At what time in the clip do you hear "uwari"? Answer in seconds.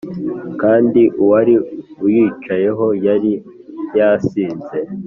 1.21-1.55